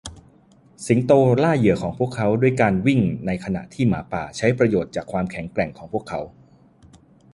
[0.85, 1.11] สิงโต
[1.43, 6.19] ล่าเหยื่อของพวกเขาด้วยการวิ่งในขณะที่หมาป่าใช้ประโยชน์จากความแข็งแกร่งของพวกเขา